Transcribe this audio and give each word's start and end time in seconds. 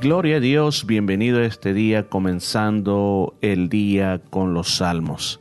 gloria 0.00 0.36
a 0.36 0.40
Dios, 0.40 0.86
bienvenido 0.86 1.38
a 1.38 1.44
este 1.46 1.72
día, 1.72 2.08
comenzando 2.08 3.34
el 3.40 3.68
día 3.68 4.20
con 4.30 4.54
los 4.54 4.76
salmos. 4.76 5.40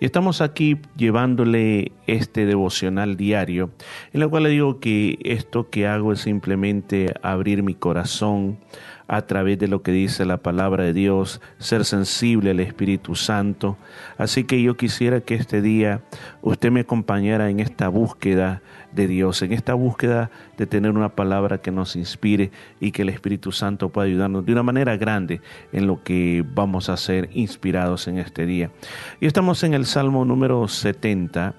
Y 0.00 0.06
estamos 0.06 0.40
aquí 0.40 0.78
llevándole 0.96 1.92
este 2.06 2.46
devocional 2.46 3.16
diario, 3.16 3.70
en 4.12 4.22
el 4.22 4.30
cual 4.30 4.44
le 4.44 4.48
digo 4.48 4.80
que 4.80 5.18
esto 5.22 5.68
que 5.68 5.86
hago 5.86 6.12
es 6.12 6.20
simplemente 6.20 7.12
abrir 7.22 7.62
mi 7.62 7.74
corazón 7.74 8.58
a 9.12 9.22
través 9.22 9.58
de 9.58 9.66
lo 9.66 9.82
que 9.82 9.90
dice 9.90 10.24
la 10.24 10.36
palabra 10.36 10.84
de 10.84 10.92
Dios, 10.92 11.40
ser 11.58 11.84
sensible 11.84 12.52
al 12.52 12.60
Espíritu 12.60 13.16
Santo. 13.16 13.76
Así 14.18 14.44
que 14.44 14.62
yo 14.62 14.76
quisiera 14.76 15.20
que 15.20 15.34
este 15.34 15.60
día 15.60 16.02
usted 16.42 16.70
me 16.70 16.82
acompañara 16.82 17.50
en 17.50 17.58
esta 17.58 17.88
búsqueda 17.88 18.62
de 18.92 19.08
Dios, 19.08 19.42
en 19.42 19.52
esta 19.52 19.74
búsqueda 19.74 20.30
de 20.56 20.66
tener 20.68 20.92
una 20.92 21.08
palabra 21.08 21.58
que 21.58 21.72
nos 21.72 21.96
inspire 21.96 22.52
y 22.78 22.92
que 22.92 23.02
el 23.02 23.08
Espíritu 23.08 23.50
Santo 23.50 23.88
pueda 23.88 24.06
ayudarnos 24.06 24.46
de 24.46 24.52
una 24.52 24.62
manera 24.62 24.96
grande 24.96 25.40
en 25.72 25.88
lo 25.88 26.04
que 26.04 26.44
vamos 26.54 26.88
a 26.88 26.96
ser 26.96 27.30
inspirados 27.32 28.06
en 28.06 28.18
este 28.18 28.46
día. 28.46 28.70
Y 29.20 29.26
estamos 29.26 29.64
en 29.64 29.74
el 29.74 29.86
Salmo 29.86 30.24
número 30.24 30.68
70 30.68 31.54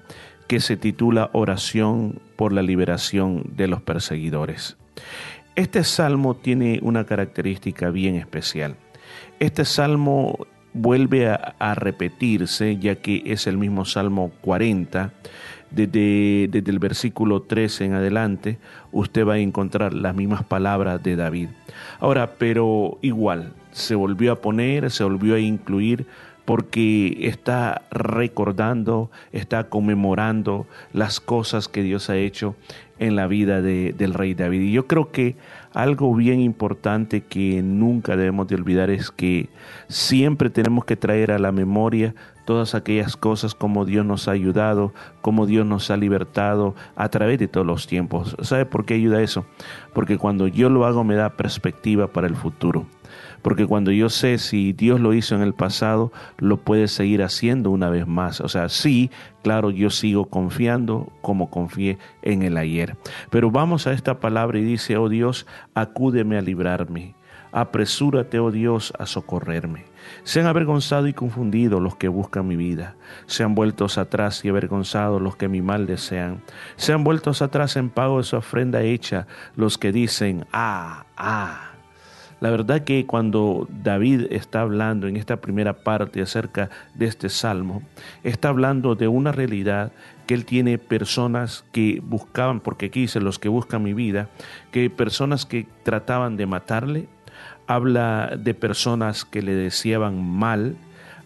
que 0.46 0.58
se 0.58 0.78
titula 0.78 1.28
Oración 1.34 2.18
por 2.36 2.54
la 2.54 2.62
liberación 2.62 3.44
de 3.54 3.68
los 3.68 3.82
perseguidores. 3.82 4.78
Este 5.54 5.84
salmo 5.84 6.34
tiene 6.34 6.80
una 6.82 7.04
característica 7.04 7.90
bien 7.90 8.14
especial. 8.14 8.76
Este 9.38 9.66
salmo 9.66 10.46
vuelve 10.72 11.28
a, 11.28 11.74
repetirse, 11.74 12.78
ya 12.78 12.96
que 12.96 13.22
es 13.26 13.46
el 13.46 13.58
mismo 13.58 13.84
Salmo 13.84 14.32
40. 14.40 15.12
Desde, 15.70 16.48
desde, 16.50 16.70
el 16.70 16.78
versículo 16.78 17.42
13 17.42 17.86
en 17.86 17.94
adelante, 17.94 18.58
usted 18.92 19.26
va 19.26 19.34
a 19.34 19.38
encontrar 19.38 19.92
las 19.94 20.14
mismas 20.14 20.44
palabras 20.44 21.02
de 21.02 21.16
David. 21.16 21.48
Ahora, 21.98 22.34
pero 22.38 22.98
igual, 23.02 23.52
se 23.72 23.94
volvió 23.94 24.32
a 24.32 24.40
poner, 24.40 24.90
se 24.90 25.04
volvió 25.04 25.34
a 25.34 25.40
incluir 25.40 26.06
porque 26.44 27.28
está 27.28 27.82
recordando, 27.90 29.10
está 29.32 29.68
conmemorando 29.68 30.66
las 30.92 31.20
cosas 31.20 31.68
que 31.68 31.82
Dios 31.82 32.10
ha 32.10 32.16
hecho 32.16 32.56
en 32.98 33.16
la 33.16 33.26
vida 33.26 33.62
del 33.62 34.14
rey 34.14 34.34
David. 34.34 34.60
Y 34.60 34.72
yo 34.72 34.86
creo 34.86 35.10
que 35.10 35.36
algo 35.72 36.14
bien 36.14 36.40
importante 36.40 37.22
que 37.22 37.62
nunca 37.62 38.16
debemos 38.16 38.46
de 38.48 38.54
olvidar 38.54 38.90
es 38.90 39.10
que 39.10 39.48
siempre 39.88 40.50
tenemos 40.50 40.84
que 40.84 40.96
traer 40.96 41.32
a 41.32 41.38
la 41.38 41.52
memoria 41.52 42.14
todas 42.44 42.74
aquellas 42.74 43.16
cosas 43.16 43.54
como 43.54 43.84
Dios 43.84 44.04
nos 44.04 44.28
ha 44.28 44.32
ayudado, 44.32 44.92
como 45.20 45.46
Dios 45.46 45.66
nos 45.66 45.90
ha 45.90 45.96
libertado 45.96 46.74
a 46.96 47.08
través 47.08 47.38
de 47.38 47.48
todos 47.48 47.66
los 47.66 47.86
tiempos. 47.86 48.36
¿Sabe 48.42 48.66
por 48.66 48.84
qué 48.84 48.94
ayuda 48.94 49.22
eso? 49.22 49.46
Porque 49.92 50.18
cuando 50.18 50.46
yo 50.46 50.68
lo 50.68 50.84
hago 50.86 51.04
me 51.04 51.14
da 51.14 51.30
perspectiva 51.30 52.08
para 52.08 52.26
el 52.26 52.36
futuro 52.36 52.86
porque 53.42 53.66
cuando 53.66 53.90
yo 53.90 54.08
sé 54.08 54.38
si 54.38 54.72
Dios 54.72 55.00
lo 55.00 55.12
hizo 55.12 55.34
en 55.34 55.42
el 55.42 55.52
pasado, 55.52 56.12
lo 56.38 56.58
puede 56.58 56.88
seguir 56.88 57.22
haciendo 57.22 57.70
una 57.70 57.90
vez 57.90 58.06
más. 58.06 58.40
O 58.40 58.48
sea, 58.48 58.68
sí, 58.68 59.10
claro, 59.42 59.70
yo 59.70 59.90
sigo 59.90 60.26
confiando 60.26 61.12
como 61.20 61.50
confié 61.50 61.98
en 62.22 62.42
el 62.42 62.56
ayer. 62.56 62.96
Pero 63.30 63.50
vamos 63.50 63.86
a 63.86 63.92
esta 63.92 64.20
palabra 64.20 64.58
y 64.58 64.62
dice, 64.62 64.96
oh 64.96 65.08
Dios, 65.08 65.46
acúdeme 65.74 66.38
a 66.38 66.40
librarme. 66.40 67.14
Apresúrate, 67.50 68.38
oh 68.38 68.50
Dios, 68.50 68.94
a 68.98 69.04
socorrerme. 69.04 69.84
Sean 70.24 70.46
avergonzados 70.46 71.08
y 71.08 71.12
confundidos 71.12 71.82
los 71.82 71.96
que 71.96 72.08
buscan 72.08 72.48
mi 72.48 72.56
vida. 72.56 72.96
Sean 73.26 73.54
vueltos 73.54 73.98
atrás 73.98 74.42
y 74.44 74.48
avergonzados 74.48 75.20
los 75.20 75.36
que 75.36 75.48
mi 75.48 75.60
mal 75.60 75.86
desean. 75.86 76.42
Sean 76.76 77.04
vueltos 77.04 77.42
atrás 77.42 77.76
en 77.76 77.90
pago 77.90 78.18
de 78.18 78.24
su 78.24 78.36
ofrenda 78.36 78.80
hecha 78.82 79.26
los 79.54 79.76
que 79.76 79.92
dicen, 79.92 80.46
ah, 80.52 81.04
ah. 81.16 81.71
La 82.42 82.50
verdad 82.50 82.82
que 82.82 83.06
cuando 83.06 83.68
David 83.70 84.26
está 84.30 84.62
hablando 84.62 85.06
en 85.06 85.16
esta 85.16 85.36
primera 85.40 85.84
parte 85.84 86.20
acerca 86.20 86.70
de 86.92 87.06
este 87.06 87.28
salmo, 87.28 87.82
está 88.24 88.48
hablando 88.48 88.96
de 88.96 89.06
una 89.06 89.30
realidad 89.30 89.92
que 90.26 90.34
él 90.34 90.44
tiene 90.44 90.76
personas 90.76 91.64
que 91.70 92.02
buscaban, 92.02 92.58
porque 92.58 92.86
aquí 92.86 93.02
dice 93.02 93.20
los 93.20 93.38
que 93.38 93.48
buscan 93.48 93.84
mi 93.84 93.94
vida, 93.94 94.28
que 94.72 94.90
personas 94.90 95.46
que 95.46 95.68
trataban 95.84 96.36
de 96.36 96.46
matarle, 96.46 97.08
habla 97.68 98.32
de 98.36 98.54
personas 98.54 99.24
que 99.24 99.40
le 99.40 99.54
deseaban 99.54 100.20
mal, 100.20 100.74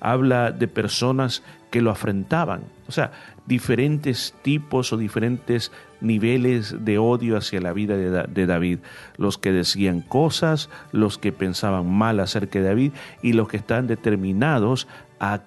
habla 0.00 0.52
de 0.52 0.68
personas 0.68 1.42
que 1.70 1.80
lo 1.80 1.90
afrentaban. 1.90 2.60
O 2.88 2.92
sea, 2.92 3.12
diferentes 3.46 4.34
tipos 4.42 4.92
o 4.92 4.96
diferentes 4.96 5.72
niveles 6.00 6.84
de 6.84 6.98
odio 6.98 7.36
hacia 7.36 7.60
la 7.60 7.72
vida 7.72 7.96
de, 7.96 8.46
David. 8.46 8.80
Los 9.16 9.38
que 9.38 9.52
decían 9.52 10.00
cosas, 10.00 10.68
los 10.92 11.18
que 11.18 11.32
pensaban 11.32 11.90
mal 11.90 12.20
acerca 12.20 12.58
de 12.58 12.66
David 12.66 12.92
y 13.22 13.32
los 13.32 13.48
que 13.48 13.56
están 13.56 13.86
determinados 13.86 14.88
a, 15.18 15.38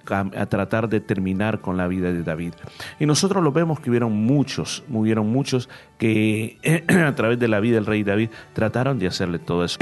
tratar 0.50 0.90
de 0.90 1.00
terminar 1.00 1.62
con 1.62 1.78
la 1.78 1.88
vida 1.88 2.12
de 2.12 2.24
David. 2.24 2.54
Y 3.00 3.06
nosotros 3.06 3.44
lo 3.44 3.52
vemos 3.52 3.80
que 3.80 3.90
hubieron 3.90 4.14
muchos, 4.14 4.84
hubieron 4.90 5.28
muchos 5.28 5.70
que 5.98 6.58
a 7.06 7.14
través 7.16 7.40
de 7.40 7.48
la 7.48 7.60
vida 7.60 7.76
del 7.76 7.86
rey 7.86 8.04
David 8.04 8.30
trataron 8.54 8.98
de 8.98 9.08
hacerle 9.08 9.40
todo 9.40 9.64
eso. 9.64 9.78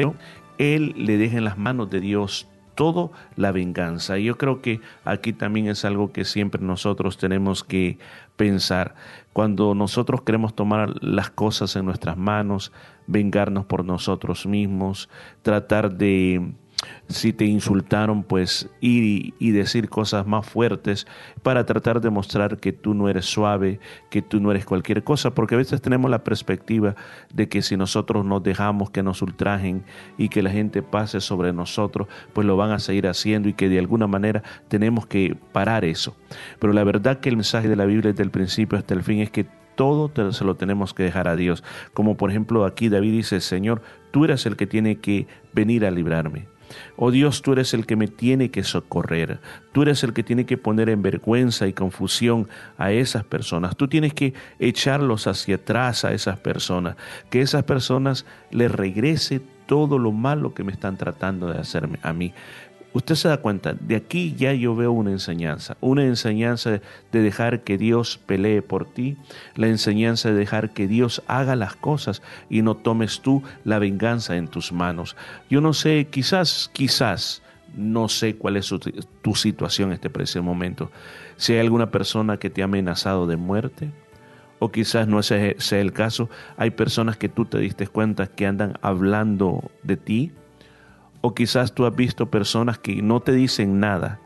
él 0.57 0.93
le 0.97 1.17
deja 1.17 1.37
en 1.37 1.45
las 1.45 1.57
manos 1.57 1.89
de 1.89 2.01
Dios 2.01 2.47
todo 2.77 3.11
la 3.35 3.51
venganza. 3.51 4.19
Y 4.19 4.25
yo 4.25 4.37
creo 4.37 4.61
que 4.61 4.79
aquí 5.03 5.33
también 5.33 5.67
es 5.67 5.83
algo 5.83 6.13
que 6.13 6.23
siempre 6.23 6.61
nosotros 6.61 7.17
tenemos 7.17 7.63
que 7.63 7.97
pensar. 8.37 8.93
Cuando 9.33 9.73
nosotros 9.73 10.21
queremos 10.21 10.55
tomar 10.55 11.03
las 11.03 11.31
cosas 11.31 11.75
en 11.75 11.85
nuestras 11.85 12.17
manos, 12.17 12.71
vengarnos 13.07 13.65
por 13.65 13.83
nosotros 13.83 14.45
mismos, 14.45 15.09
tratar 15.41 15.97
de 15.97 16.53
si 17.09 17.33
te 17.33 17.45
insultaron, 17.45 18.23
pues 18.23 18.69
ir 18.81 19.33
y, 19.39 19.51
decir 19.51 19.89
cosas 19.89 20.27
más 20.27 20.45
fuertes 20.45 21.07
para 21.41 21.65
tratar 21.65 22.01
de 22.01 22.09
mostrar 22.09 22.57
que 22.57 22.73
tú 22.73 22.93
no 22.93 23.09
eres 23.09 23.25
suave, 23.25 23.79
que 24.09 24.21
tú 24.21 24.39
no 24.39 24.51
eres 24.51 24.65
cualquier 24.65 25.03
cosa, 25.03 25.33
porque 25.33 25.55
a 25.55 25.57
veces 25.57 25.81
tenemos 25.81 26.11
la 26.11 26.23
perspectiva 26.23 26.95
de 27.33 27.47
que 27.47 27.61
si 27.61 27.77
nosotros 27.77 28.25
nos 28.25 28.43
dejamos 28.43 28.89
que 28.91 29.03
nos 29.03 29.21
ultrajen 29.21 29.83
y 30.17 30.29
que 30.29 30.43
la 30.43 30.51
gente 30.51 30.83
pase 30.83 31.21
sobre 31.21 31.53
nosotros, 31.53 32.07
pues 32.33 32.45
lo 32.45 32.57
van 32.57 32.71
a 32.71 32.79
seguir 32.79 33.07
haciendo 33.07 33.49
y 33.49 33.53
que 33.53 33.69
de 33.69 33.79
alguna 33.79 34.07
manera 34.07 34.43
tenemos 34.67 35.07
que 35.07 35.35
parar 35.51 35.85
eso. 35.85 36.15
Pero 36.59 36.73
la 36.73 36.83
verdad 36.83 37.19
que 37.19 37.29
el 37.29 37.37
mensaje 37.37 37.69
de 37.69 37.75
la 37.75 37.85
Biblia 37.85 38.11
desde 38.11 38.23
el 38.23 38.31
principio 38.31 38.77
hasta 38.77 38.93
el 38.93 39.03
fin 39.03 39.19
es 39.19 39.31
que 39.31 39.45
todo 39.75 40.11
se 40.33 40.43
lo 40.43 40.55
tenemos 40.55 40.93
que 40.93 41.03
dejar 41.03 41.27
a 41.27 41.35
Dios. 41.35 41.63
Como 41.93 42.17
por 42.17 42.29
ejemplo 42.29 42.65
aquí 42.65 42.89
David 42.89 43.11
dice, 43.13 43.39
Señor, 43.39 43.81
tú 44.11 44.25
eres 44.25 44.45
el 44.45 44.57
que 44.57 44.67
tiene 44.67 44.97
que 44.97 45.27
venir 45.53 45.85
a 45.85 45.91
librarme. 45.91 46.56
Oh 46.95 47.11
Dios, 47.11 47.41
tú 47.41 47.53
eres 47.53 47.73
el 47.73 47.85
que 47.85 47.95
me 47.95 48.07
tiene 48.07 48.49
que 48.51 48.63
socorrer. 48.63 49.39
Tú 49.71 49.83
eres 49.83 50.03
el 50.03 50.13
que 50.13 50.23
tiene 50.23 50.45
que 50.45 50.57
poner 50.57 50.89
en 50.89 51.01
vergüenza 51.01 51.67
y 51.67 51.73
confusión 51.73 52.47
a 52.77 52.91
esas 52.91 53.23
personas. 53.23 53.75
Tú 53.75 53.87
tienes 53.87 54.13
que 54.13 54.33
echarlos 54.59 55.27
hacia 55.27 55.55
atrás 55.55 56.05
a 56.05 56.13
esas 56.13 56.39
personas. 56.39 56.95
Que 57.29 57.41
esas 57.41 57.63
personas 57.63 58.25
les 58.51 58.71
regrese 58.71 59.41
todo 59.67 59.99
lo 59.99 60.11
malo 60.11 60.53
que 60.53 60.63
me 60.63 60.71
están 60.71 60.97
tratando 60.97 61.47
de 61.47 61.59
hacerme 61.59 61.99
a 62.01 62.13
mí. 62.13 62.33
Usted 62.97 63.13
se 63.13 63.27
da 63.27 63.37
cuenta, 63.37 63.75
de 63.75 63.95
aquí 63.95 64.33
ya 64.35 64.53
yo 64.53 64.75
veo 64.75 64.91
una 64.91 65.11
enseñanza, 65.11 65.77
una 65.81 66.03
enseñanza 66.03 66.81
de 67.11 67.21
dejar 67.21 67.61
que 67.61 67.77
Dios 67.77 68.19
pelee 68.25 68.63
por 68.63 68.91
ti, 68.91 69.17
la 69.53 69.67
enseñanza 69.67 70.29
de 70.29 70.35
dejar 70.35 70.71
que 70.71 70.87
Dios 70.87 71.21
haga 71.27 71.55
las 71.55 71.75
cosas 71.75 72.23
y 72.49 72.63
no 72.63 72.73
tomes 72.73 73.21
tú 73.21 73.43
la 73.63 73.77
venganza 73.77 74.35
en 74.35 74.47
tus 74.47 74.71
manos. 74.71 75.15
Yo 75.47 75.61
no 75.61 75.73
sé, 75.73 76.07
quizás, 76.09 76.71
quizás, 76.73 77.43
no 77.75 78.09
sé 78.09 78.35
cuál 78.35 78.57
es 78.57 78.73
tu 79.21 79.35
situación 79.35 79.89
en 79.89 79.93
este 79.93 80.09
preciso 80.09 80.41
momento. 80.41 80.89
Si 81.35 81.53
hay 81.53 81.59
alguna 81.59 81.91
persona 81.91 82.37
que 82.37 82.49
te 82.49 82.63
ha 82.63 82.65
amenazado 82.65 83.27
de 83.27 83.37
muerte, 83.37 83.91
o 84.57 84.71
quizás 84.71 85.07
no 85.07 85.21
sea 85.21 85.53
el 85.69 85.93
caso, 85.93 86.31
hay 86.57 86.71
personas 86.71 87.15
que 87.15 87.29
tú 87.29 87.45
te 87.45 87.59
diste 87.59 87.85
cuenta 87.85 88.25
que 88.25 88.47
andan 88.47 88.73
hablando 88.81 89.69
de 89.83 89.97
ti, 89.97 90.31
o 91.27 91.33
quizás 91.33 91.73
tú 91.73 91.85
has 91.85 91.93
visto 91.93 92.31
personas 92.31 92.79
que 92.79 93.01
no 93.01 93.19
te 93.19 93.33
dicen 93.33 93.81
nada, 93.81 94.21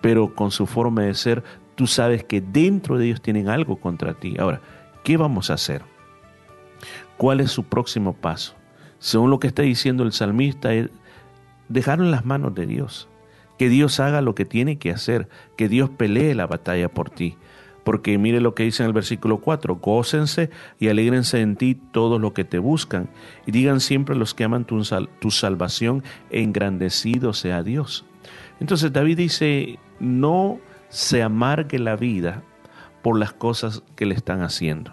pero 0.00 0.34
con 0.34 0.52
su 0.52 0.66
forma 0.66 1.02
de 1.02 1.14
ser, 1.14 1.42
tú 1.74 1.88
sabes 1.88 2.22
que 2.22 2.40
dentro 2.40 2.98
de 2.98 3.06
ellos 3.06 3.20
tienen 3.20 3.48
algo 3.48 3.80
contra 3.80 4.14
ti. 4.14 4.36
Ahora, 4.38 4.60
¿qué 5.02 5.16
vamos 5.16 5.50
a 5.50 5.54
hacer? 5.54 5.82
¿Cuál 7.16 7.40
es 7.40 7.50
su 7.50 7.64
próximo 7.64 8.12
paso? 8.12 8.54
Según 9.00 9.30
lo 9.30 9.40
que 9.40 9.48
está 9.48 9.62
diciendo 9.62 10.04
el 10.04 10.12
salmista, 10.12 10.72
es 10.72 10.88
dejar 11.68 11.98
en 11.98 12.12
las 12.12 12.24
manos 12.24 12.54
de 12.54 12.66
Dios. 12.66 13.08
Que 13.58 13.68
Dios 13.68 13.98
haga 13.98 14.20
lo 14.20 14.36
que 14.36 14.44
tiene 14.44 14.78
que 14.78 14.92
hacer, 14.92 15.28
que 15.56 15.68
Dios 15.68 15.90
pelee 15.90 16.36
la 16.36 16.46
batalla 16.46 16.88
por 16.88 17.10
ti 17.10 17.36
porque 17.86 18.18
mire 18.18 18.40
lo 18.40 18.56
que 18.56 18.64
dice 18.64 18.82
en 18.82 18.88
el 18.88 18.92
versículo 18.92 19.38
4, 19.38 19.76
gócense 19.76 20.50
y 20.80 20.88
alégrense 20.88 21.40
en 21.40 21.54
ti 21.54 21.76
todos 21.76 22.20
los 22.20 22.32
que 22.32 22.42
te 22.42 22.58
buscan, 22.58 23.08
y 23.46 23.52
digan 23.52 23.78
siempre 23.78 24.16
los 24.16 24.34
que 24.34 24.42
aman 24.42 24.64
tu, 24.64 24.82
tu 25.20 25.30
salvación, 25.30 26.02
engrandecido 26.30 27.32
sea 27.32 27.62
Dios. 27.62 28.04
Entonces 28.58 28.92
David 28.92 29.18
dice, 29.18 29.78
no 30.00 30.58
se 30.88 31.22
amargue 31.22 31.78
la 31.78 31.94
vida 31.94 32.42
por 33.02 33.20
las 33.20 33.32
cosas 33.32 33.84
que 33.94 34.04
le 34.04 34.16
están 34.16 34.42
haciendo. 34.42 34.92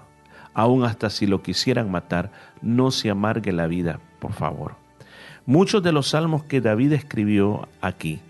Aún 0.54 0.84
hasta 0.84 1.10
si 1.10 1.26
lo 1.26 1.42
quisieran 1.42 1.90
matar, 1.90 2.32
no 2.62 2.92
se 2.92 3.10
amargue 3.10 3.54
la 3.54 3.66
vida, 3.66 4.02
por 4.20 4.34
favor. 4.34 4.76
Muchos 5.48 5.82
de 5.82 5.94
los 5.94 6.10
salmos 6.10 6.44
que 6.44 6.62
David 6.62 6.94
escribió 6.94 7.68
aquí 7.82 8.22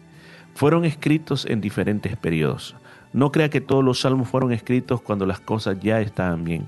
fueron 0.54 0.86
escritos 0.86 1.46
en 1.46 1.60
diferentes 1.60 2.16
periodos. 2.16 2.78
No 3.14 3.32
crea 3.32 3.50
que 3.50 3.62
todos 3.62 3.84
los 3.84 4.02
salmos 4.02 4.28
fueron 4.28 4.52
escritos 4.52 5.02
cuando 5.02 5.26
las 5.26 5.40
cosas 5.40 5.78
ya 5.80 6.02
estaban 6.02 6.44
bien. 6.44 6.66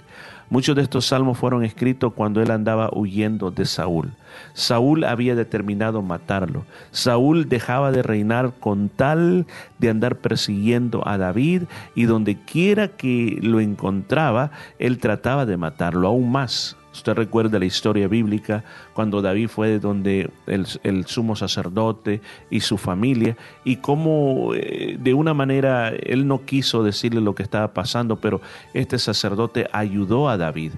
Muchos 0.49 0.75
de 0.75 0.83
estos 0.83 1.07
salmos 1.07 1.39
fueron 1.39 1.63
escritos 1.63 2.13
cuando 2.13 2.41
él 2.41 2.51
andaba 2.51 2.91
huyendo 2.93 3.49
de 3.49 3.65
Saúl. 3.65 4.11
Saúl 4.53 5.03
había 5.03 5.33
determinado 5.33 6.03
matarlo. 6.03 6.65
Saúl 6.91 7.49
dejaba 7.49 7.91
de 7.91 8.03
reinar 8.03 8.53
con 8.59 8.89
tal 8.89 9.47
de 9.79 9.89
andar 9.89 10.17
persiguiendo 10.17 11.05
a 11.07 11.17
David 11.17 11.63
y 11.95 12.05
donde 12.05 12.35
quiera 12.39 12.89
que 12.89 13.39
lo 13.41 13.59
encontraba, 13.59 14.51
él 14.77 14.99
trataba 14.99 15.47
de 15.47 15.57
matarlo 15.57 16.07
aún 16.07 16.31
más. 16.31 16.77
Usted 16.95 17.13
recuerda 17.13 17.59
la 17.59 17.65
historia 17.65 18.07
bíblica 18.07 18.63
cuando 18.93 19.21
David 19.21 19.49
fue 19.49 19.79
donde 19.79 20.29
el, 20.47 21.05
sumo 21.05 21.35
sacerdote 21.35 22.21
y 22.49 22.61
su 22.61 22.77
familia 22.77 23.35
y 23.65 23.77
cómo 23.77 24.53
eh, 24.55 24.97
de 24.97 25.13
una 25.13 25.33
manera 25.33 25.89
él 25.89 26.25
no 26.25 26.45
quiso 26.45 26.83
decirle 26.83 27.19
lo 27.19 27.35
que 27.35 27.43
estaba 27.43 27.73
pasando, 27.73 28.15
pero 28.15 28.39
este 28.73 28.97
sacerdote 28.97 29.67
ayudó 29.73 30.29
a 30.29 30.37
David. 30.37 30.71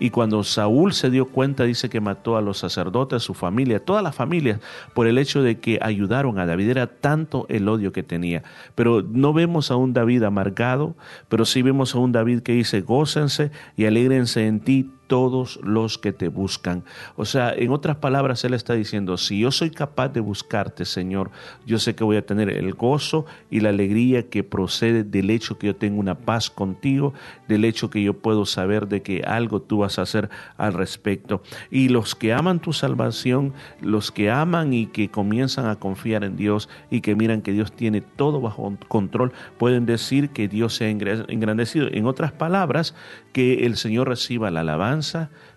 Y 0.00 0.10
cuando 0.10 0.42
Saúl 0.42 0.92
se 0.92 1.10
dio 1.10 1.26
cuenta, 1.26 1.64
dice 1.64 1.88
que 1.88 2.00
mató 2.00 2.36
a 2.36 2.40
los 2.40 2.58
sacerdotes, 2.58 3.18
a 3.18 3.20
su 3.20 3.34
familia, 3.34 3.84
todas 3.84 4.02
las 4.02 4.14
familias, 4.14 4.58
por 4.94 5.06
el 5.06 5.18
hecho 5.18 5.42
de 5.42 5.60
que 5.60 5.78
ayudaron 5.82 6.38
a 6.38 6.46
David. 6.46 6.70
Era 6.70 6.86
tanto 6.86 7.46
el 7.48 7.68
odio 7.68 7.92
que 7.92 8.02
tenía. 8.02 8.42
Pero 8.74 9.02
no 9.02 9.34
vemos 9.34 9.70
a 9.70 9.76
un 9.76 9.92
David 9.92 10.22
amargado, 10.22 10.96
pero 11.28 11.44
sí 11.44 11.60
vemos 11.60 11.94
a 11.94 11.98
un 11.98 12.12
David 12.12 12.40
que 12.40 12.52
dice, 12.52 12.80
gócense 12.80 13.50
y 13.76 13.84
alégrense 13.84 14.46
en 14.46 14.60
ti 14.60 14.90
todos 15.10 15.58
los 15.64 15.98
que 15.98 16.12
te 16.12 16.28
buscan. 16.28 16.84
O 17.16 17.24
sea, 17.24 17.52
en 17.52 17.72
otras 17.72 17.96
palabras, 17.96 18.44
Él 18.44 18.54
está 18.54 18.74
diciendo, 18.74 19.16
si 19.16 19.40
yo 19.40 19.50
soy 19.50 19.70
capaz 19.70 20.10
de 20.10 20.20
buscarte, 20.20 20.84
Señor, 20.84 21.32
yo 21.66 21.80
sé 21.80 21.96
que 21.96 22.04
voy 22.04 22.16
a 22.16 22.24
tener 22.24 22.48
el 22.48 22.74
gozo 22.74 23.26
y 23.50 23.58
la 23.58 23.70
alegría 23.70 24.30
que 24.30 24.44
procede 24.44 25.02
del 25.02 25.30
hecho 25.30 25.58
que 25.58 25.66
yo 25.66 25.74
tengo 25.74 25.98
una 25.98 26.14
paz 26.14 26.48
contigo, 26.48 27.12
del 27.48 27.64
hecho 27.64 27.90
que 27.90 28.04
yo 28.04 28.14
puedo 28.14 28.46
saber 28.46 28.86
de 28.86 29.02
que 29.02 29.22
algo 29.26 29.60
tú 29.60 29.78
vas 29.78 29.98
a 29.98 30.02
hacer 30.02 30.30
al 30.56 30.74
respecto. 30.74 31.42
Y 31.72 31.88
los 31.88 32.14
que 32.14 32.32
aman 32.32 32.60
tu 32.60 32.72
salvación, 32.72 33.52
los 33.80 34.12
que 34.12 34.30
aman 34.30 34.72
y 34.72 34.86
que 34.86 35.10
comienzan 35.10 35.66
a 35.66 35.74
confiar 35.74 36.22
en 36.22 36.36
Dios 36.36 36.68
y 36.88 37.00
que 37.00 37.16
miran 37.16 37.42
que 37.42 37.50
Dios 37.50 37.72
tiene 37.72 38.00
todo 38.00 38.40
bajo 38.40 38.76
control, 38.86 39.32
pueden 39.58 39.86
decir 39.86 40.30
que 40.30 40.46
Dios 40.46 40.76
se 40.76 40.84
ha 40.84 40.88
engrandecido. 40.88 41.88
En 41.90 42.06
otras 42.06 42.30
palabras, 42.30 42.94
que 43.32 43.66
el 43.66 43.76
Señor 43.76 44.08
reciba 44.08 44.50
la 44.52 44.60
alabanza, 44.60 44.99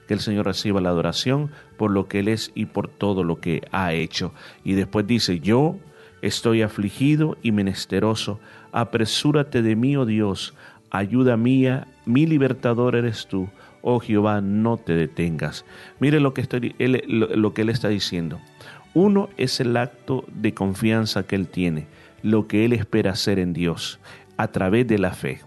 que 0.07 0.13
el 0.13 0.19
Señor 0.19 0.45
reciba 0.45 0.81
la 0.81 0.89
adoración 0.89 1.51
por 1.77 1.91
lo 1.91 2.07
que 2.07 2.19
Él 2.19 2.27
es 2.27 2.51
y 2.55 2.65
por 2.65 2.87
todo 2.87 3.23
lo 3.23 3.39
que 3.39 3.61
ha 3.71 3.93
hecho. 3.93 4.33
Y 4.63 4.73
después 4.73 5.07
dice, 5.07 5.39
yo 5.39 5.77
estoy 6.21 6.61
afligido 6.61 7.37
y 7.41 7.51
menesteroso, 7.51 8.39
apresúrate 8.71 9.61
de 9.61 9.75
mí, 9.75 9.95
oh 9.95 10.05
Dios, 10.05 10.53
ayuda 10.89 11.37
mía, 11.37 11.87
mi 12.05 12.25
libertador 12.25 12.95
eres 12.95 13.27
tú, 13.27 13.49
oh 13.81 13.99
Jehová, 13.99 14.41
no 14.41 14.77
te 14.77 14.93
detengas. 14.93 15.65
Mire 15.99 16.19
lo 16.19 16.33
que, 16.33 16.41
estoy, 16.41 16.75
lo 16.79 17.53
que 17.53 17.61
Él 17.61 17.69
está 17.69 17.89
diciendo. 17.89 18.39
Uno 18.93 19.29
es 19.37 19.59
el 19.59 19.75
acto 19.75 20.23
de 20.27 20.53
confianza 20.53 21.23
que 21.23 21.35
Él 21.35 21.47
tiene, 21.47 21.87
lo 22.21 22.47
que 22.47 22.65
Él 22.65 22.73
espera 22.73 23.11
hacer 23.11 23.39
en 23.39 23.53
Dios, 23.53 23.99
a 24.37 24.47
través 24.49 24.87
de 24.87 24.99
la 24.99 25.11
fe. 25.11 25.41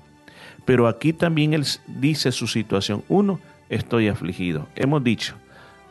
Pero 0.66 0.88
aquí 0.88 1.14
también 1.14 1.54
él 1.54 1.64
dice 1.86 2.32
su 2.32 2.48
situación. 2.48 3.04
Uno, 3.08 3.40
estoy 3.68 4.08
afligido. 4.08 4.66
Hemos 4.74 5.02
dicho, 5.02 5.34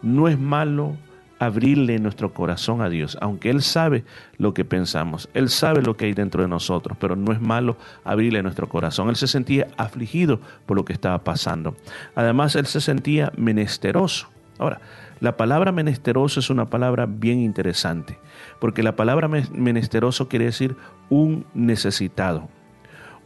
no 0.02 0.28
es 0.28 0.40
malo 0.40 0.96
abrirle 1.40 2.00
nuestro 2.00 2.34
corazón 2.34 2.82
a 2.82 2.90
Dios, 2.90 3.18
aunque 3.22 3.50
Él 3.50 3.62
sabe 3.62 4.06
lo 4.38 4.54
que 4.54 4.64
pensamos, 4.64 5.30
Él 5.34 5.50
sabe 5.50 5.82
lo 5.82 5.98
que 5.98 6.06
hay 6.06 6.14
dentro 6.14 6.42
de 6.42 6.48
nosotros, 6.48 6.98
pero 7.00 7.16
no 7.16 7.34
es 7.34 7.42
malo 7.42 7.78
abrirle 8.04 8.42
nuestro 8.42 8.70
corazón. 8.70 9.10
Él 9.10 9.16
se 9.16 9.28
sentía 9.28 9.68
afligido 9.78 10.40
por 10.66 10.78
lo 10.78 10.86
que 10.86 10.94
estaba 10.94 11.24
pasando. 11.24 11.76
Además, 12.16 12.56
Él 12.56 12.66
se 12.66 12.82
sentía 12.82 13.32
menesteroso. 13.36 14.30
Ahora, 14.58 14.80
la 15.20 15.38
palabra 15.38 15.72
menesteroso 15.72 16.40
es 16.40 16.50
una 16.50 16.70
palabra 16.70 17.06
bien 17.06 17.40
interesante, 17.40 18.18
porque 18.60 18.84
la 18.84 18.96
palabra 18.96 19.28
menesteroso 19.28 20.30
quiere 20.30 20.46
decir 20.46 20.76
un 21.10 21.46
necesitado, 21.54 22.50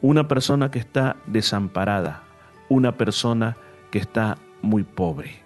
una 0.01 0.27
persona 0.27 0.71
que 0.71 0.79
está 0.79 1.17
desamparada, 1.27 2.23
una 2.69 2.93
persona 2.97 3.57
que 3.91 3.99
está 3.99 4.37
muy 4.61 4.83
pobre. 4.83 5.43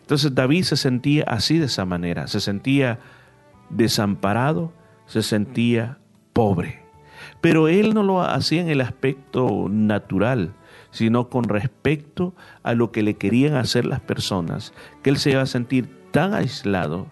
Entonces 0.00 0.34
David 0.34 0.64
se 0.64 0.76
sentía 0.76 1.24
así 1.26 1.58
de 1.58 1.66
esa 1.66 1.84
manera, 1.84 2.26
se 2.26 2.40
sentía 2.40 2.98
desamparado, 3.68 4.72
se 5.06 5.22
sentía 5.22 5.98
pobre. 6.32 6.82
Pero 7.40 7.68
él 7.68 7.94
no 7.94 8.02
lo 8.02 8.22
hacía 8.22 8.60
en 8.60 8.68
el 8.68 8.80
aspecto 8.80 9.68
natural, 9.70 10.54
sino 10.90 11.28
con 11.28 11.44
respecto 11.44 12.34
a 12.62 12.74
lo 12.74 12.90
que 12.90 13.02
le 13.02 13.14
querían 13.14 13.54
hacer 13.54 13.84
las 13.84 14.00
personas, 14.00 14.72
que 15.02 15.10
él 15.10 15.18
se 15.18 15.30
iba 15.30 15.42
a 15.42 15.46
sentir 15.46 15.88
tan 16.10 16.34
aislado, 16.34 17.06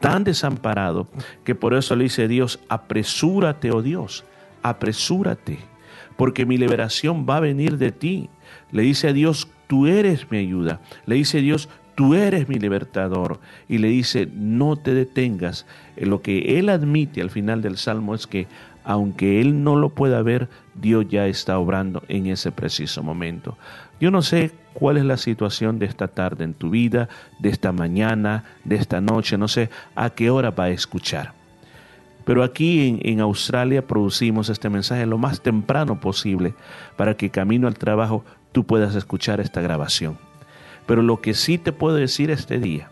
tan 0.00 0.24
desamparado, 0.24 1.06
que 1.44 1.54
por 1.54 1.74
eso 1.74 1.94
le 1.94 2.04
dice 2.04 2.26
Dios, 2.26 2.58
apresúrate, 2.68 3.70
oh 3.70 3.82
Dios, 3.82 4.24
apresúrate 4.62 5.70
porque 6.20 6.44
mi 6.44 6.58
liberación 6.58 7.24
va 7.26 7.38
a 7.38 7.40
venir 7.40 7.78
de 7.78 7.92
ti. 7.92 8.28
Le 8.72 8.82
dice 8.82 9.08
a 9.08 9.14
Dios, 9.14 9.48
tú 9.70 9.86
eres 9.86 10.28
mi 10.32 10.38
ayuda. 10.38 10.80
Le 11.06 11.14
dice 11.14 11.40
Dios, 11.40 11.68
tú 11.94 12.14
eres 12.14 12.48
mi 12.48 12.56
libertador. 12.56 13.38
Y 13.68 13.78
le 13.78 13.86
dice, 13.86 14.28
no 14.34 14.74
te 14.74 14.94
detengas. 14.94 15.64
Lo 15.96 16.22
que 16.22 16.58
él 16.58 16.70
admite 16.70 17.20
al 17.20 17.30
final 17.30 17.62
del 17.62 17.76
Salmo 17.76 18.16
es 18.16 18.26
que 18.26 18.48
aunque 18.82 19.40
él 19.40 19.62
no 19.62 19.76
lo 19.76 19.90
pueda 19.90 20.22
ver, 20.22 20.48
Dios 20.74 21.06
ya 21.08 21.28
está 21.28 21.56
obrando 21.56 22.02
en 22.08 22.26
ese 22.26 22.50
preciso 22.50 23.04
momento. 23.04 23.56
Yo 24.00 24.10
no 24.10 24.22
sé 24.22 24.50
cuál 24.72 24.96
es 24.96 25.04
la 25.04 25.18
situación 25.18 25.78
de 25.78 25.86
esta 25.86 26.08
tarde 26.08 26.42
en 26.42 26.54
tu 26.54 26.70
vida, 26.70 27.08
de 27.38 27.50
esta 27.50 27.70
mañana, 27.70 28.42
de 28.64 28.74
esta 28.74 29.00
noche, 29.00 29.38
no 29.38 29.46
sé 29.46 29.70
a 29.94 30.10
qué 30.10 30.30
hora 30.30 30.50
va 30.50 30.64
a 30.64 30.70
escuchar. 30.70 31.34
Pero 32.24 32.42
aquí 32.42 33.00
en, 33.02 33.20
Australia 33.20 33.86
producimos 33.86 34.48
este 34.48 34.68
mensaje 34.68 35.06
lo 35.06 35.18
más 35.18 35.40
temprano 35.40 36.00
posible 36.00 36.54
para 36.96 37.16
que 37.16 37.30
camino 37.30 37.68
al 37.68 37.74
trabajo 37.74 38.24
tú 38.52 38.64
puedas 38.64 38.94
escuchar 38.94 39.40
esta 39.40 39.60
grabación. 39.60 40.18
Pero 40.86 41.02
lo 41.02 41.20
que 41.20 41.34
sí 41.34 41.58
te 41.58 41.72
puedo 41.72 41.96
decir 41.96 42.30
este 42.30 42.58
día, 42.58 42.90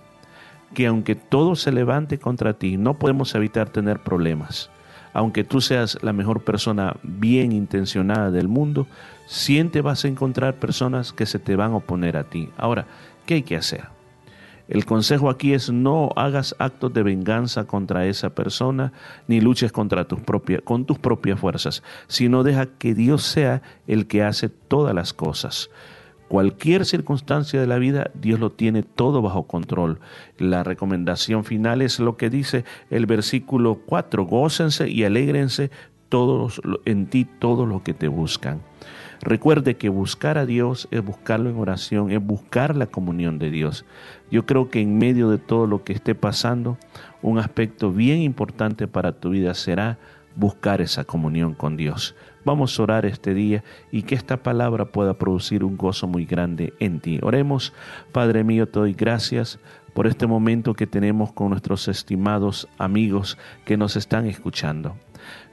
que 0.75 0.87
aunque 0.87 1.15
todo 1.15 1.57
se 1.57 1.73
levante 1.73 2.19
contra 2.19 2.55
ti, 2.55 2.77
no 2.77 2.95
podemos 2.95 3.35
evitar 3.35 3.71
tener 3.71 4.01
problemas. 4.01 4.71
Aunque 5.13 5.43
tú 5.43 5.61
seas 5.61 5.99
la 6.03 6.13
mejor 6.13 6.43
persona 6.45 6.97
bien 7.03 7.53
intencionada 7.53 8.31
del 8.31 8.49
mundo, 8.49 8.87
siempre 9.27 9.81
vas 9.81 10.05
a 10.05 10.09
encontrar 10.09 10.55
personas 10.55 11.13
que 11.13 11.27
se 11.27 11.39
te 11.39 11.57
van 11.57 11.73
a 11.73 11.77
oponer 11.77 12.17
a 12.17 12.25
ti. 12.25 12.51
Ahora, 12.57 12.87
¿qué 13.27 13.35
hay 13.35 13.43
que 13.43 13.57
hacer? 13.57 13.98
El 14.69 14.85
consejo 14.85 15.31
aquí 15.31 15.55
es 15.55 15.71
no 15.71 16.11
hagas 16.15 16.55
actos 16.59 16.93
de 16.93 17.03
venganza 17.03 17.65
contra 17.65 18.07
esa 18.07 18.35
persona, 18.35 18.93
ni 19.27 19.41
luches 19.41 19.73
contra 19.73 20.05
tus 20.05 20.21
propias, 20.21 20.61
con 20.63 20.85
tus 20.85 20.99
propias 20.99 21.41
fuerzas, 21.41 21.83
sino 22.07 22.43
deja 22.43 22.67
que 22.67 22.95
Dios 22.95 23.23
sea 23.23 23.63
el 23.87 24.07
que 24.07 24.23
hace 24.23 24.51
todas 24.51 24.95
las 24.95 25.15
cosas. 25.15 25.71
Cualquier 26.29 26.85
circunstancia 26.85 27.59
de 27.59 27.67
la 27.67 27.79
vida, 27.79 28.11
Dios 28.13 28.39
lo 28.39 28.53
tiene 28.53 28.83
todo 28.83 29.23
bajo 29.23 29.45
control. 29.45 29.99
La 30.37 30.63
recomendación 30.63 31.45
final 31.45 31.81
es 31.81 31.99
lo 32.01 32.19
que 32.19 32.29
dice 32.29 32.67
el 32.91 33.07
versículo 33.07 33.81
4, 33.87 34.27
gócense 34.27 34.91
y 34.91 35.05
alégrense 35.05 35.71
todos 36.09 36.61
en 36.85 37.07
ti 37.07 37.25
todos 37.25 37.69
los 37.69 37.83
que 37.83 37.95
te 37.95 38.09
buscan. 38.09 38.61
Recuerde 39.21 39.77
que 39.77 39.89
buscar 39.89 40.39
a 40.39 40.47
Dios 40.47 40.87
es 40.91 41.05
buscarlo 41.05 41.51
en 41.51 41.59
oración, 41.59 42.13
es 42.13 42.25
buscar 42.25 42.77
la 42.77 42.87
comunión 42.87 43.39
de 43.39 43.51
Dios. 43.51 43.85
Yo 44.31 44.47
creo 44.47 44.71
que 44.71 44.81
en 44.81 44.99
medio 44.99 45.29
de 45.29 45.39
todo 45.39 45.67
lo 45.67 45.83
que 45.83 45.93
esté 45.93 46.15
pasando, 46.15 46.79
un 47.21 47.39
aspecto 47.39 47.91
bien 47.93 48.23
importante 48.23 48.87
para 48.87 49.13
tu 49.13 49.31
vida 49.31 49.55
será 49.55 49.99
buscar 50.37 50.81
esa 50.81 51.03
comunión 51.03 51.55
con 51.55 51.77
Dios. 51.77 52.15
Vamos 52.45 52.79
a 52.79 52.83
orar 52.85 53.07
este 53.07 53.35
día 53.35 53.65
y 53.91 54.03
que 54.03 54.15
esta 54.15 54.37
palabra 54.43 54.87
pueda 54.87 55.15
producir 55.15 55.65
un 55.65 55.77
gozo 55.77 56.07
muy 56.07 56.25
grande 56.25 56.73
en 56.79 57.01
ti. 57.01 57.19
Oremos, 57.23 57.73
Padre 58.13 58.45
mío, 58.45 58.69
te 58.69 58.79
doy 58.79 58.95
gracias 58.95 59.59
por 59.95 60.07
este 60.07 60.29
momento 60.29 60.75
que 60.75 60.87
tenemos 60.87 61.33
con 61.33 61.51
nuestros 61.51 61.89
estimados 61.89 62.69
amigos 62.79 63.37
que 63.65 63.77
nos 63.77 63.97
están 63.97 64.27
escuchando. 64.27 64.97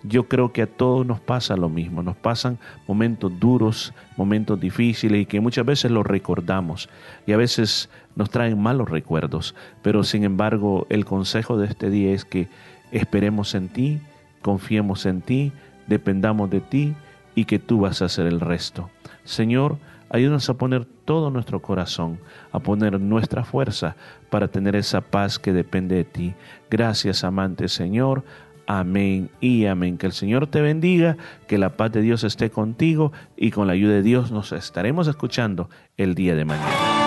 Yo 0.04 0.28
creo 0.28 0.52
que 0.52 0.64
a 0.64 0.68
todos 0.68 1.06
nos 1.06 1.20
pasa 1.20 1.56
lo 1.58 1.70
mismo, 1.70 2.04
nos 2.04 2.16
pasan 2.16 2.58
momentos 2.88 3.32
duros, 3.40 3.94
momentos 4.18 4.60
difíciles 4.60 5.22
y 5.22 5.26
que 5.26 5.40
muchas 5.40 5.66
veces 5.66 5.92
los 5.92 6.06
recordamos 6.06 6.90
y 7.26 7.34
a 7.34 7.38
veces 7.38 7.90
nos 8.16 8.30
traen 8.30 8.62
malos 8.62 8.90
recuerdos, 8.90 9.56
pero 9.82 10.04
sin 10.04 10.24
embargo 10.24 10.86
el 10.90 11.06
consejo 11.06 11.58
de 11.58 11.68
este 11.68 11.90
día 11.90 12.14
es 12.14 12.26
que 12.26 12.48
esperemos 12.92 13.56
en 13.56 13.70
ti, 13.70 14.00
confiemos 14.42 15.06
en 15.06 15.22
ti, 15.22 15.52
dependamos 15.88 16.50
de 16.50 16.62
ti 16.62 16.96
y 17.36 17.46
que 17.46 17.60
tú 17.60 17.82
vas 17.82 18.02
a 18.02 18.06
hacer 18.06 18.28
el 18.28 18.40
resto. 18.40 18.90
Señor, 19.24 19.78
Ayúdanos 20.10 20.50
a 20.50 20.54
poner 20.54 20.86
todo 20.86 21.32
nuestro 21.32 21.62
corazón, 21.62 22.20
a 22.52 22.60
poner 22.60 23.00
nuestra 23.02 23.44
fuerza 23.44 23.96
para 24.30 24.48
tener 24.48 24.76
esa 24.76 25.02
paz 25.02 25.40
que 25.40 25.52
depende 25.52 25.96
de 25.96 26.04
ti. 26.04 26.36
Gracias, 26.70 27.24
amante 27.24 27.68
Señor. 27.68 28.24
Amén 28.68 29.30
y 29.40 29.66
amén. 29.66 29.98
Que 29.98 30.08
el 30.08 30.14
Señor 30.14 30.48
te 30.48 30.62
bendiga, 30.62 31.18
que 31.48 31.58
la 31.58 31.78
paz 31.78 31.92
de 31.92 32.02
Dios 32.02 32.24
esté 32.24 32.50
contigo 32.50 33.12
y 33.38 33.52
con 33.52 33.68
la 33.68 33.74
ayuda 33.74 33.94
de 33.94 34.02
Dios 34.02 34.32
nos 34.32 34.52
estaremos 34.52 35.08
escuchando 35.08 35.70
el 35.98 36.16
día 36.16 36.36
de 36.36 36.46
mañana. 36.46 37.06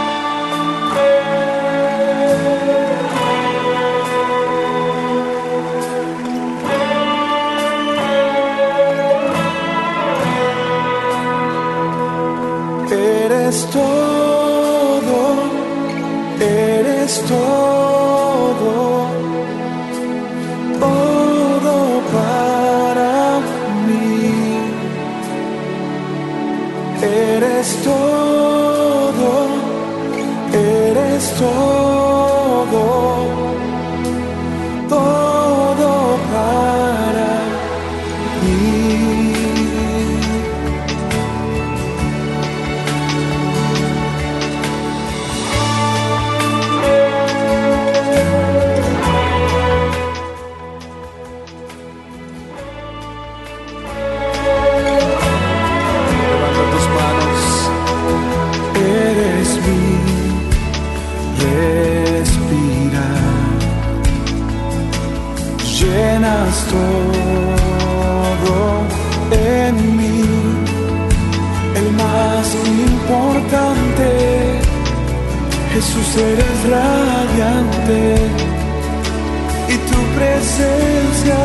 Eres 12.90 13.66
todo, 13.70 15.34
eres 16.40 17.24
todo, 17.26 17.77
todo 66.70 68.56
en 69.30 69.96
mí. 69.96 70.22
El 71.74 71.88
más 71.92 72.46
importante. 72.88 74.08
Jesús 75.72 76.08
eres 76.16 76.58
radiante. 76.74 78.00
Y 79.68 79.76
tu 79.90 80.00
presencia 80.18 81.40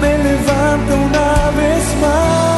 me 0.00 0.12
levanta 0.28 0.92
una 1.08 1.30
vez 1.60 1.84
más. 2.00 2.57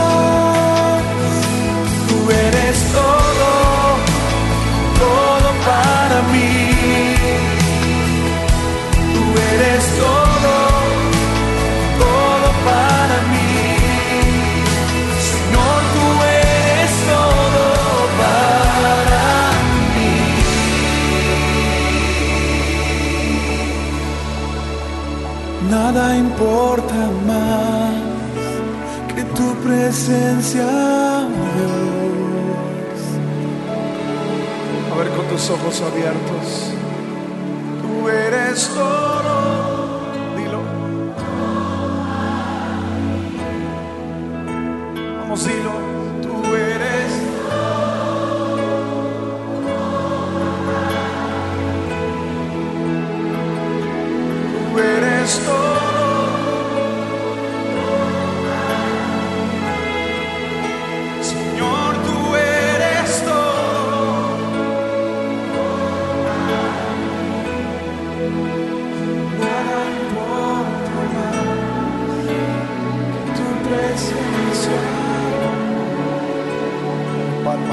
nada 26.00 26.16
importa 26.16 26.94
más 27.26 27.92
que 29.14 29.22
tu 29.36 29.54
presencia, 29.62 30.66
Dios. 31.54 33.00
A 34.92 34.98
ver 34.98 35.08
con 35.10 35.26
tus 35.26 35.50
ojos 35.50 35.82
abiertos, 35.82 36.72
tú 37.82 38.08
eres 38.08 38.68
todo, 38.68 40.12
dilo. 40.36 40.62
Vamos, 45.20 45.46
dilo. 45.46 45.89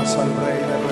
celebrate 0.07 0.86